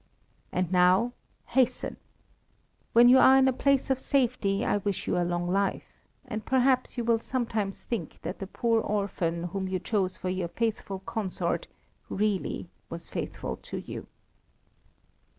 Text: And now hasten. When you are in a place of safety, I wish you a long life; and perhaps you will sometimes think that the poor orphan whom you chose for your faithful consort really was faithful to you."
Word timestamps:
And 0.51 0.71
now 0.71 1.13
hasten. 1.49 1.95
When 2.91 3.07
you 3.07 3.19
are 3.19 3.37
in 3.37 3.47
a 3.47 3.53
place 3.53 3.91
of 3.91 3.99
safety, 3.99 4.65
I 4.65 4.77
wish 4.77 5.05
you 5.05 5.15
a 5.15 5.21
long 5.23 5.47
life; 5.47 5.83
and 6.25 6.43
perhaps 6.43 6.97
you 6.97 7.03
will 7.03 7.19
sometimes 7.19 7.83
think 7.83 8.19
that 8.23 8.39
the 8.39 8.47
poor 8.47 8.81
orphan 8.81 9.43
whom 9.53 9.67
you 9.67 9.77
chose 9.77 10.17
for 10.17 10.29
your 10.29 10.47
faithful 10.47 11.01
consort 11.05 11.67
really 12.09 12.67
was 12.89 13.09
faithful 13.09 13.57
to 13.57 13.77
you." 13.77 14.07